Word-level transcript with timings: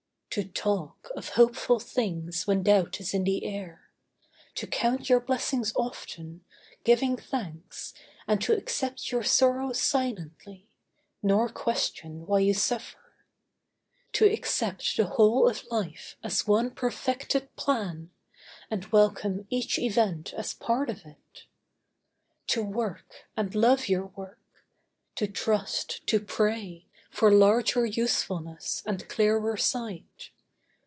To 0.35 0.45
talk 0.45 1.11
Of 1.13 1.27
hopeful 1.27 1.77
things 1.77 2.47
when 2.47 2.63
doubt 2.63 3.01
is 3.01 3.13
in 3.13 3.25
the 3.25 3.43
air. 3.43 3.89
To 4.55 4.65
count 4.65 5.09
your 5.09 5.19
blessings 5.19 5.73
often, 5.75 6.45
giving 6.85 7.17
thanks, 7.17 7.93
And 8.27 8.41
to 8.43 8.55
accept 8.55 9.11
your 9.11 9.23
sorrows 9.23 9.81
silently, 9.81 10.69
Nor 11.21 11.49
question 11.49 12.25
why 12.25 12.39
you 12.39 12.53
suffer. 12.53 13.11
To 14.13 14.25
accept 14.25 14.95
The 14.95 15.07
whole 15.07 15.49
of 15.49 15.65
life 15.69 16.15
as 16.23 16.47
one 16.47 16.71
perfected 16.71 17.53
plan, 17.57 18.09
And 18.69 18.85
welcome 18.89 19.45
each 19.49 19.77
event 19.77 20.33
as 20.35 20.53
part 20.53 20.89
of 20.89 21.05
it. 21.05 21.43
To 22.47 22.63
work, 22.63 23.25
and 23.35 23.53
love 23.53 23.89
your 23.89 24.05
work; 24.05 24.39
to 25.15 25.27
trust, 25.27 26.07
to 26.07 26.21
pray 26.21 26.87
For 27.13 27.29
larger 27.29 27.85
usefulness 27.85 28.81
and 28.85 29.05
clearer 29.09 29.57
sight. 29.57 30.29